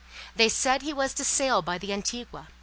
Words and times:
They 0.35 0.49
said 0.49 0.81
he 0.81 0.93
was 0.93 1.13
to 1.13 1.23
sail 1.23 1.61
by 1.61 1.77
the 1.77 1.93
Antigua. 1.93 2.47